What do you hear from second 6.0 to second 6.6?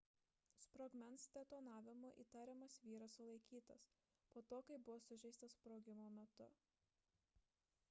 metu